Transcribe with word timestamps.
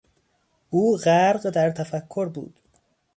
او 0.69 0.97
غرق 0.97 1.49
در 1.49 1.71
تفکر 1.71 2.25
بود. 2.27 2.59